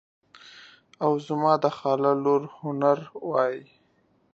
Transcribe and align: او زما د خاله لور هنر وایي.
او 1.03 1.11
زما 1.27 1.53
د 1.63 1.65
خاله 1.77 2.11
لور 2.23 2.41
هنر 2.61 2.97
وایي. 3.29 3.63